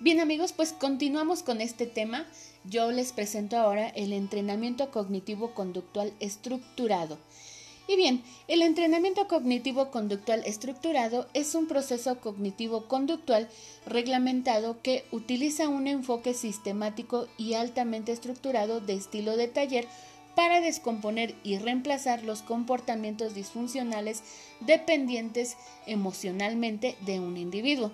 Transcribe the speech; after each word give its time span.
Bien 0.00 0.20
amigos, 0.20 0.52
pues 0.52 0.72
continuamos 0.72 1.42
con 1.42 1.60
este 1.60 1.84
tema. 1.84 2.24
Yo 2.62 2.92
les 2.92 3.10
presento 3.10 3.56
ahora 3.56 3.88
el 3.88 4.12
entrenamiento 4.12 4.92
cognitivo 4.92 5.54
conductual 5.54 6.12
estructurado. 6.20 7.18
Y 7.88 7.96
bien, 7.96 8.22
el 8.46 8.62
entrenamiento 8.62 9.26
cognitivo 9.26 9.90
conductual 9.90 10.44
estructurado 10.46 11.26
es 11.34 11.56
un 11.56 11.66
proceso 11.66 12.20
cognitivo 12.20 12.86
conductual 12.86 13.48
reglamentado 13.86 14.80
que 14.82 15.04
utiliza 15.10 15.68
un 15.68 15.88
enfoque 15.88 16.32
sistemático 16.32 17.26
y 17.36 17.54
altamente 17.54 18.12
estructurado 18.12 18.80
de 18.80 18.94
estilo 18.94 19.36
de 19.36 19.48
taller 19.48 19.88
para 20.36 20.60
descomponer 20.60 21.34
y 21.42 21.58
reemplazar 21.58 22.22
los 22.22 22.42
comportamientos 22.42 23.34
disfuncionales 23.34 24.22
dependientes 24.60 25.56
emocionalmente 25.86 26.96
de 27.00 27.18
un 27.18 27.36
individuo. 27.36 27.90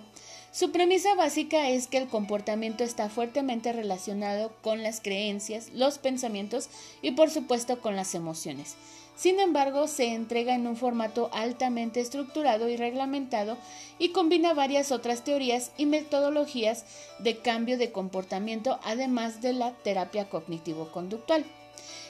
Su 0.55 0.71
premisa 0.71 1.15
básica 1.15 1.67
es 1.67 1.87
que 1.87 1.97
el 1.97 2.07
comportamiento 2.07 2.85
está 2.85 3.09
fuertemente 3.09 3.73
relacionado 3.73 4.53
con 4.61 4.83
las 4.83 5.01
creencias, 5.01 5.69
los 5.73 5.97
pensamientos 5.97 6.69
y 7.01 7.11
por 7.11 7.29
supuesto 7.29 7.81
con 7.81 7.97
las 7.97 8.15
emociones. 8.15 8.77
Sin 9.17 9.41
embargo, 9.41 9.89
se 9.89 10.13
entrega 10.13 10.55
en 10.55 10.65
un 10.65 10.77
formato 10.77 11.29
altamente 11.33 11.99
estructurado 11.99 12.69
y 12.69 12.77
reglamentado 12.77 13.57
y 13.99 14.13
combina 14.13 14.53
varias 14.53 14.93
otras 14.93 15.25
teorías 15.25 15.73
y 15.77 15.87
metodologías 15.87 16.85
de 17.19 17.37
cambio 17.39 17.77
de 17.77 17.91
comportamiento 17.91 18.79
además 18.85 19.41
de 19.41 19.51
la 19.51 19.73
terapia 19.73 20.29
cognitivo-conductual. 20.29 21.43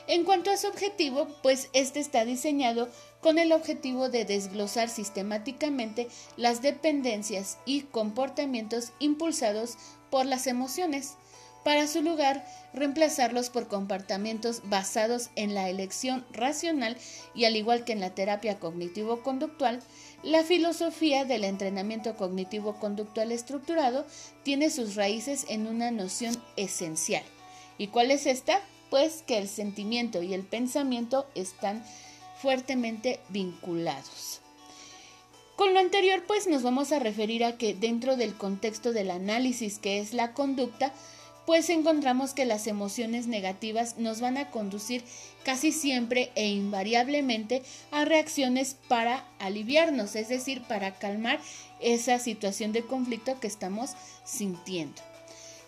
En 0.07 0.23
cuanto 0.23 0.51
a 0.51 0.57
su 0.57 0.67
objetivo, 0.67 1.27
pues 1.41 1.69
este 1.73 1.99
está 1.99 2.25
diseñado 2.25 2.89
con 3.21 3.39
el 3.39 3.51
objetivo 3.51 4.09
de 4.09 4.23
desglosar 4.23 4.87
sistemáticamente 4.87 6.07
las 6.37 6.61
dependencias 6.61 7.57
y 7.65 7.81
comportamientos 7.81 8.91
impulsados 8.99 9.77
por 10.11 10.27
las 10.27 10.45
emociones, 10.45 11.15
para 11.63 11.87
su 11.87 12.03
lugar 12.03 12.45
reemplazarlos 12.73 13.49
por 13.49 13.67
comportamientos 13.67 14.61
basados 14.65 15.31
en 15.35 15.55
la 15.55 15.67
elección 15.67 16.23
racional 16.31 16.95
y 17.33 17.45
al 17.45 17.55
igual 17.55 17.83
que 17.83 17.93
en 17.93 18.01
la 18.01 18.13
terapia 18.13 18.59
cognitivo-conductual, 18.59 19.81
la 20.21 20.43
filosofía 20.43 21.25
del 21.25 21.43
entrenamiento 21.43 22.15
cognitivo-conductual 22.15 23.31
estructurado 23.31 24.05
tiene 24.43 24.69
sus 24.69 24.93
raíces 24.93 25.47
en 25.49 25.65
una 25.65 25.89
noción 25.89 26.39
esencial. 26.55 27.23
¿Y 27.79 27.87
cuál 27.87 28.11
es 28.11 28.27
esta? 28.27 28.61
Pues 28.95 29.23
que 29.23 29.37
el 29.37 29.49
sentimiento 29.49 30.23
y 30.23 30.33
el 30.33 30.43
pensamiento 30.43 31.27
están 31.35 31.83
fuertemente 32.41 33.19
vinculados. 33.27 34.39
Con 35.57 35.73
lo 35.73 35.81
anterior, 35.81 36.23
pues 36.25 36.47
nos 36.47 36.63
vamos 36.63 36.93
a 36.93 36.99
referir 36.99 37.43
a 37.43 37.57
que 37.57 37.73
dentro 37.73 38.15
del 38.15 38.35
contexto 38.35 38.93
del 38.93 39.11
análisis 39.11 39.79
que 39.79 39.99
es 39.99 40.13
la 40.13 40.31
conducta, 40.31 40.93
pues 41.45 41.69
encontramos 41.69 42.33
que 42.33 42.45
las 42.45 42.67
emociones 42.67 43.27
negativas 43.27 43.97
nos 43.97 44.21
van 44.21 44.37
a 44.37 44.49
conducir 44.49 45.03
casi 45.43 45.73
siempre 45.73 46.31
e 46.35 46.47
invariablemente 46.47 47.63
a 47.91 48.05
reacciones 48.05 48.77
para 48.87 49.27
aliviarnos, 49.39 50.15
es 50.15 50.29
decir, 50.29 50.61
para 50.69 50.97
calmar 50.97 51.41
esa 51.81 52.17
situación 52.17 52.71
de 52.71 52.85
conflicto 52.85 53.41
que 53.41 53.47
estamos 53.47 53.89
sintiendo. 54.23 55.01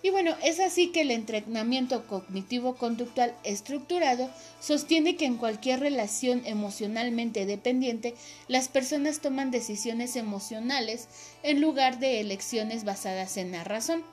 Y 0.03 0.11
bueno, 0.11 0.35
es 0.43 0.59
así 0.59 0.91
que 0.91 1.01
el 1.01 1.11
entrenamiento 1.11 2.05
cognitivo-conductual 2.07 3.33
estructurado 3.43 4.29
sostiene 4.59 5.15
que 5.15 5.25
en 5.25 5.37
cualquier 5.37 5.79
relación 5.79 6.43
emocionalmente 6.45 7.45
dependiente, 7.45 8.13
las 8.47 8.67
personas 8.67 9.21
toman 9.21 9.49
decisiones 9.49 10.15
emocionales 10.15 11.07
en 11.41 11.61
lugar 11.61 11.99
de 11.99 12.19
elecciones 12.19 12.83
basadas 12.83 13.37
en 13.37 13.51
la 13.51 13.63
razón. 13.63 14.03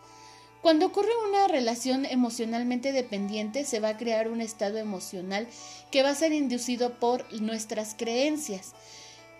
Cuando 0.62 0.86
ocurre 0.86 1.10
una 1.28 1.46
relación 1.46 2.06
emocionalmente 2.06 2.92
dependiente, 2.92 3.66
se 3.66 3.80
va 3.80 3.90
a 3.90 3.96
crear 3.98 4.30
un 4.30 4.40
estado 4.40 4.78
emocional 4.78 5.46
que 5.90 6.02
va 6.02 6.08
a 6.08 6.14
ser 6.14 6.32
inducido 6.32 6.98
por 6.98 7.30
nuestras 7.42 7.94
creencias. 7.94 8.72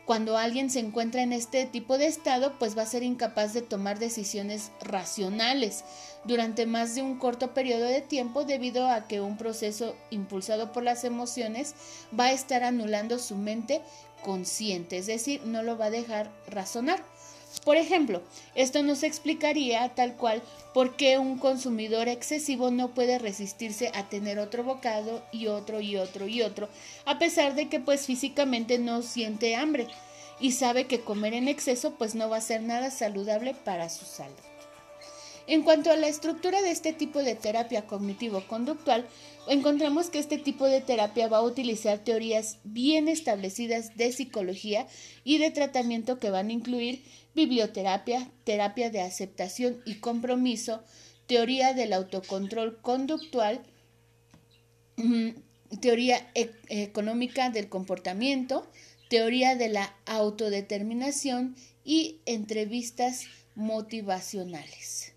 Cuando 0.05 0.37
alguien 0.37 0.69
se 0.69 0.81
encuentra 0.81 1.23
en 1.23 1.33
este 1.33 1.65
tipo 1.65 1.97
de 1.97 2.07
estado, 2.07 2.59
pues 2.59 2.77
va 2.77 2.83
a 2.83 2.87
ser 2.87 3.03
incapaz 3.03 3.55
de 3.55 3.63
tomar 3.63 3.99
decisiones 3.99 4.71
racionales 4.83 5.83
durante 6.25 6.67
más 6.67 6.95
de 6.95 7.03
un 7.03 7.19
corto 7.19 7.55
periodo 7.55 7.85
de 7.85 8.03
tiempo 8.03 8.45
debido 8.45 8.89
a 8.89 9.07
que 9.09 9.23
un 9.23 9.39
proceso 9.39 9.97
impulsado 10.11 10.73
por 10.73 10.83
las 10.83 11.05
emociones 11.05 11.75
va 12.19 12.27
a 12.27 12.33
estar 12.33 12.65
anulando 12.65 13.19
su 13.19 13.37
mente 13.37 13.81
consciente, 14.23 14.99
es 14.99 15.07
decir, 15.07 15.43
no 15.47 15.63
lo 15.63 15.79
va 15.79 15.87
a 15.87 15.91
dejar 15.91 16.31
razonar. 16.49 17.03
Por 17.63 17.77
ejemplo, 17.77 18.23
esto 18.55 18.83
nos 18.83 19.03
explicaría 19.03 19.89
tal 19.95 20.17
cual 20.17 20.43
por 20.73 20.97
qué 20.97 21.19
un 21.19 21.39
consumidor 21.39 22.09
excesivo 22.09 22.71
no 22.71 22.95
puede 22.95 23.19
resistirse 23.19 23.91
a 23.95 24.09
tener 24.09 24.39
otro 24.39 24.65
bocado 24.65 25.23
y 25.33 25.47
otro 25.47 25.81
y 25.81 25.97
otro 25.97 26.27
y 26.27 26.43
otro, 26.43 26.69
a 27.05 27.19
pesar 27.19 27.55
de 27.55 27.69
que 27.69 27.81
pues 27.81 28.07
físicamente 28.07 28.79
no 28.79 29.03
siente 29.03 29.57
hambre 29.57 29.87
y 30.41 30.53
sabe 30.53 30.87
que 30.87 31.01
comer 31.01 31.35
en 31.35 31.49
exceso 31.49 31.95
pues 31.97 32.15
no 32.15 32.29
va 32.29 32.39
a 32.39 32.43
ser 32.43 32.63
nada 32.63 32.91
saludable 32.91 33.55
para 33.55 33.89
su 33.89 34.05
salud. 34.05 34.54
En 35.47 35.63
cuanto 35.63 35.91
a 35.91 35.97
la 35.97 36.09
estructura 36.09 36.63
de 36.63 36.71
este 36.71 36.95
tipo 36.95 37.23
de 37.23 37.35
terapia 37.35 37.87
cognitivo-conductual, 37.87 39.07
encontramos 39.47 40.09
que 40.09 40.19
este 40.19 40.39
tipo 40.39 40.67
de 40.67 40.81
terapia 40.81 41.29
va 41.29 41.39
a 41.39 41.43
utilizar 41.43 41.99
teorías 41.99 42.59
bien 42.65 43.09
establecidas 43.09 43.95
de 43.95 44.11
psicología 44.13 44.87
y 45.23 45.37
de 45.37 45.51
tratamiento 45.51 46.19
que 46.19 46.31
van 46.31 46.49
a 46.49 46.53
incluir 46.53 47.05
biblioterapia, 47.35 48.31
terapia 48.45 48.89
de 48.89 49.03
aceptación 49.03 49.83
y 49.85 49.97
compromiso, 49.97 50.83
teoría 51.27 51.75
del 51.75 51.93
autocontrol 51.93 52.81
conductual, 52.81 53.61
mm, 54.97 55.31
teoría 55.81 56.27
e-, 56.35 56.53
económica 56.69 57.51
del 57.51 57.69
comportamiento, 57.69 58.67
teoría 59.11 59.57
de 59.57 59.69
la 59.69 59.95
autodeterminación 60.07 61.55
y 61.85 62.21
entrevistas 62.25 63.27
motivacionales. 63.55 65.14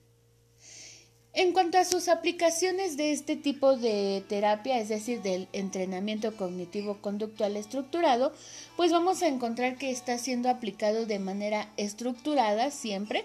En 1.37 1.51
cuanto 1.51 1.77
a 1.77 1.85
sus 1.85 2.07
aplicaciones 2.07 2.97
de 2.97 3.11
este 3.11 3.35
tipo 3.35 3.77
de 3.77 4.23
terapia, 4.27 4.79
es 4.79 4.89
decir, 4.89 5.21
del 5.21 5.47
entrenamiento 5.53 6.35
cognitivo 6.35 6.97
conductual 6.99 7.57
estructurado, 7.57 8.33
pues 8.75 8.91
vamos 8.91 9.21
a 9.21 9.27
encontrar 9.27 9.77
que 9.77 9.91
está 9.91 10.17
siendo 10.17 10.49
aplicado 10.49 11.05
de 11.05 11.19
manera 11.19 11.69
estructurada 11.77 12.71
siempre, 12.71 13.23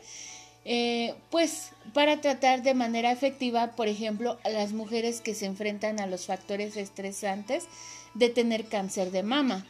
eh, 0.67 1.15
pues 1.31 1.71
para 1.95 2.21
tratar 2.21 2.63
de 2.63 2.75
manera 2.75 3.13
efectiva, 3.13 3.69
por 3.77 3.89
ejemplo, 3.89 4.39
a 4.45 4.51
las 4.51 4.75
mujeres 4.75 5.23
que 5.23 5.35
se 5.35 5.47
enfrentan 5.47 5.99
a 5.99 6.07
los 6.07 6.27
factores 6.27 6.77
estresantes 6.77 7.65
de 8.13 8.29
tener 8.29 8.67
cáncer 8.67 9.11
de 9.11 9.23
mama. 9.23 9.65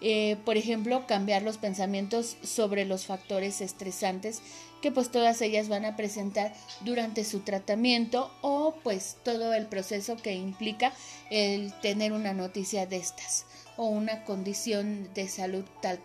Eh, 0.00 0.36
por 0.44 0.56
ejemplo, 0.56 1.06
cambiar 1.06 1.42
los 1.42 1.58
pensamientos 1.58 2.36
sobre 2.42 2.84
los 2.84 3.06
factores 3.06 3.60
estresantes 3.60 4.42
que 4.80 4.92
pues 4.92 5.10
todas 5.10 5.42
ellas 5.42 5.68
van 5.68 5.84
a 5.84 5.96
presentar 5.96 6.54
durante 6.82 7.24
su 7.24 7.40
tratamiento 7.40 8.30
o 8.42 8.74
pues 8.84 9.16
todo 9.24 9.52
el 9.54 9.66
proceso 9.66 10.16
que 10.16 10.34
implica 10.34 10.92
el 11.30 11.72
tener 11.80 12.12
una 12.12 12.32
noticia 12.32 12.86
de 12.86 12.98
estas 12.98 13.44
o 13.76 13.86
una 13.86 14.24
condición 14.24 15.08
de 15.14 15.28
salud 15.28 15.64
tal 15.82 15.98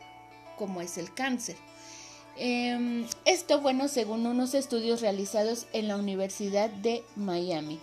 como 0.57 0.81
es 0.81 0.97
el 0.97 1.13
cáncer. 1.13 1.55
Em, 2.35 3.05
esto, 3.25 3.61
bueno, 3.61 3.87
según 3.87 4.25
unos 4.25 4.55
estudios 4.55 5.01
realizados 5.01 5.67
en 5.71 5.87
la 5.87 5.97
Universidad 5.97 6.69
de 6.69 7.03
Miami. 7.15 7.79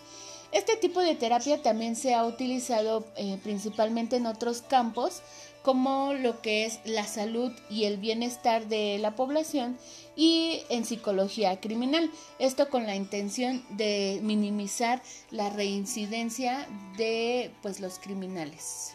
Este 0.53 0.77
tipo 0.77 1.01
de 1.01 1.15
terapia 1.15 1.63
también 1.63 1.95
se 1.95 2.15
ha 2.15 2.25
utilizado 2.25 3.07
eh, 3.17 3.39
principalmente 3.45 4.17
en 4.17 4.27
otros 4.27 4.63
campos, 4.63 5.23
como 5.63 6.15
lo 6.15 6.41
que 6.41 6.65
es 6.65 6.81
la 6.85 7.07
salud 7.07 7.53
y 7.69 7.85
el 7.85 7.99
bienestar 7.99 8.67
de 8.67 8.99
la 8.99 9.15
población 9.15 9.79
y 10.17 10.63
en 10.69 10.85
psicología 10.85 11.61
criminal. 11.61 12.11
Esto 12.39 12.69
con 12.69 12.87
la 12.87 12.97
intención 12.97 13.65
de 13.71 14.21
minimizar 14.23 15.03
la 15.31 15.51
reincidencia 15.51 16.67
de 16.97 17.51
pues 17.63 17.81
los 17.81 17.99
criminales. 17.99 18.95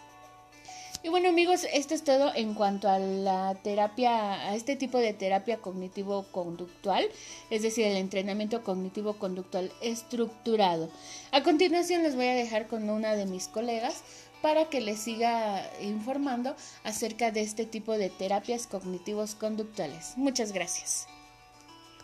Y 1.06 1.10
bueno 1.10 1.30
amigos, 1.30 1.68
esto 1.72 1.94
es 1.94 2.04
todo 2.04 2.34
en 2.34 2.56
cuanto 2.56 2.90
a 2.90 2.98
la 2.98 3.54
terapia, 3.62 4.50
a 4.50 4.56
este 4.56 4.76
tipo 4.76 4.98
de 4.98 5.14
terapia 5.14 5.58
cognitivo-conductual, 5.58 7.08
es 7.52 7.62
decir, 7.62 7.86
el 7.86 7.98
entrenamiento 7.98 8.64
cognitivo-conductual 8.64 9.72
estructurado. 9.84 10.90
A 11.32 11.44
continuación 11.44 12.02
les 12.02 12.16
voy 12.16 12.26
a 12.26 12.34
dejar 12.34 12.66
con 12.66 12.90
una 12.90 13.14
de 13.14 13.28
mis 13.28 13.48
colegas 13.48 14.02
para 14.46 14.70
que 14.70 14.80
les 14.80 15.00
siga 15.00 15.68
informando 15.82 16.56
acerca 16.84 17.32
de 17.32 17.42
este 17.42 17.66
tipo 17.66 17.98
de 17.98 18.12
terapias 18.12 18.68
cognitivos 18.68 19.34
conductuales. 19.34 20.14
Muchas 20.18 20.52
gracias. 20.52 21.08